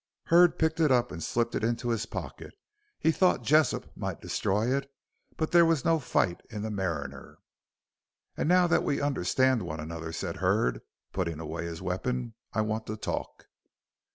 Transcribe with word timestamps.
Hurd 0.23 0.57
picked 0.57 0.79
it 0.79 0.91
up 0.91 1.11
and 1.11 1.21
slipped 1.21 1.53
it 1.53 1.63
into 1.63 1.89
his 1.89 2.07
pocket. 2.07 2.55
He 2.97 3.11
thought 3.11 3.43
Jessop 3.43 3.91
might 3.95 4.19
destroy 4.19 4.75
it; 4.75 4.91
but 5.37 5.51
there 5.51 5.63
was 5.63 5.85
no 5.85 5.99
fight 5.99 6.41
in 6.49 6.63
the 6.63 6.71
mariner. 6.71 7.37
"And 8.35 8.49
now 8.49 8.65
that 8.65 8.81
we 8.81 8.99
understand 8.99 9.61
one 9.61 9.79
another," 9.79 10.11
said 10.11 10.37
Hurd, 10.37 10.81
putting 11.13 11.39
away 11.39 11.65
his 11.65 11.83
weapon, 11.83 12.33
"I 12.51 12.61
want 12.61 12.87
to 12.87 12.97
talk." 12.97 13.45